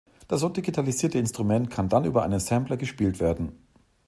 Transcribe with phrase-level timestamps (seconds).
[0.27, 3.51] Das so digitalisierte Instrument kann dann über einen Sampler gespielt werden.